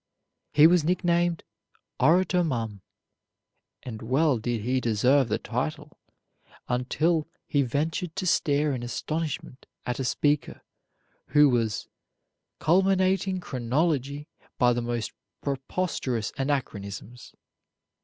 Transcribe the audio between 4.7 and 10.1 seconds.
deserve the title until he ventured to stare in astonishment at a